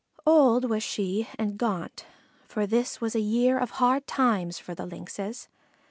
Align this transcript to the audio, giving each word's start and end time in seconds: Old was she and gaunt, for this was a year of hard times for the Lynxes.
Old 0.25 0.65
was 0.67 0.81
she 0.81 1.29
and 1.37 1.59
gaunt, 1.59 2.07
for 2.47 2.65
this 2.65 2.99
was 2.99 3.13
a 3.13 3.19
year 3.19 3.59
of 3.59 3.69
hard 3.77 4.07
times 4.07 4.57
for 4.57 4.73
the 4.73 4.87
Lynxes. 4.87 5.47